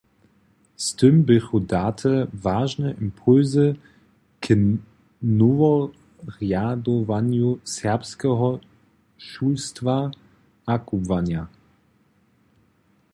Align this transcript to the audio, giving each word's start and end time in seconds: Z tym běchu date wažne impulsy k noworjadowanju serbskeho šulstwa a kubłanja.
Z 0.75 0.93
tym 0.99 1.15
běchu 1.27 1.59
date 1.73 2.13
wažne 2.45 2.89
impulsy 3.05 3.67
k 4.43 4.45
noworjadowanju 5.39 7.49
serbskeho 7.75 8.49
šulstwa 9.27 9.97
a 10.65 10.73
kubłanja. 10.87 11.43